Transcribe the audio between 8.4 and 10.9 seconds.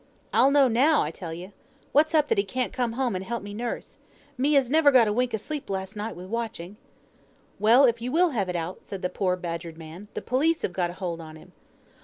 it out," said the poor badgered man, "the police have got